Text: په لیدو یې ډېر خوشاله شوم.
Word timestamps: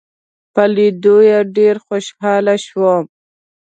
په 0.53 0.63
لیدو 0.75 1.17
یې 1.29 1.37
ډېر 1.55 1.75
خوشاله 1.85 2.55
شوم. 2.65 3.03